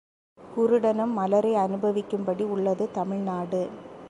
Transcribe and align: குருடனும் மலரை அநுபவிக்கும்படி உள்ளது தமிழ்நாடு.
குருடனும் 0.39 1.13
மலரை 1.13 1.53
அநுபவிக்கும்படி 1.55 2.45
உள்ளது 2.47 2.91
தமிழ்நாடு. 2.91 3.61